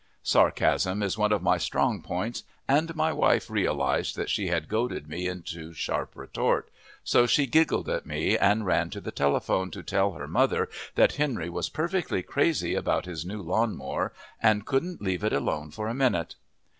[0.23, 5.07] Sarcasm is one of my strong points, and my wife realized that she had goaded
[5.07, 6.71] me into sharp retort,
[7.03, 11.17] so she giggled at me and ran to the telephone to tell her mother that
[11.17, 14.11] Henry was perfectly crazy about his new lawn mower
[14.41, 16.33] and couldn't leave it alone for a minute.